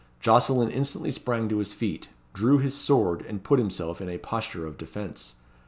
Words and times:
Jocelyn 0.19 0.71
instantly 0.71 1.11
sprang 1.11 1.47
to 1.49 1.59
his 1.59 1.73
feet, 1.73 2.09
drew 2.33 2.57
his 2.57 2.73
sword, 2.75 3.21
and 3.27 3.43
put 3.43 3.59
himself 3.59 4.01
in 4.01 4.09
a 4.09 4.17
posture 4.17 4.65
of 4.65 4.75
defence. 4.79 5.35